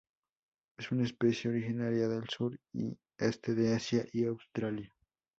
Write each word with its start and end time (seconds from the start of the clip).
Es 0.79 0.91
una 0.91 1.03
especie 1.03 1.51
originaria 1.51 2.07
del 2.07 2.27
sur 2.27 2.59
y 2.73 2.97
este 3.19 3.53
de 3.53 3.75
Asia 3.75 4.03
y 4.11 4.25
Australia. 4.25 4.91